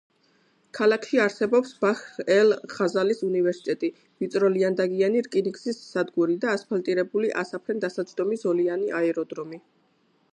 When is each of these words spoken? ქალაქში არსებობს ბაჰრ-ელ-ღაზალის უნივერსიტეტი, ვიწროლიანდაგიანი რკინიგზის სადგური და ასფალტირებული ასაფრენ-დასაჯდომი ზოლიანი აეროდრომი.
ქალაქში 0.75 1.19
არსებობს 1.25 1.73
ბაჰრ-ელ-ღაზალის 1.83 3.21
უნივერსიტეტი, 3.27 3.91
ვიწროლიანდაგიანი 4.23 5.21
რკინიგზის 5.27 5.81
სადგური 5.91 6.39
და 6.47 6.55
ასფალტირებული 6.57 7.31
ასაფრენ-დასაჯდომი 7.43 8.41
ზოლიანი 8.47 8.91
აეროდრომი. 9.03 9.65